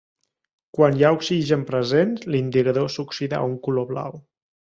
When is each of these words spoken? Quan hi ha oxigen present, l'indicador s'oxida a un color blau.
Quan 0.77 0.95
hi 0.99 1.03
ha 1.05 1.11
oxigen 1.17 1.65
present, 1.67 2.15
l'indicador 2.35 2.89
s'oxida 2.95 3.39
a 3.41 3.45
un 3.53 3.57
color 3.69 3.89
blau. 3.93 4.19